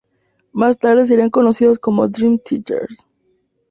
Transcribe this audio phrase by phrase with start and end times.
[0.51, 2.87] Más tarde serían conocidos como Dream Theater.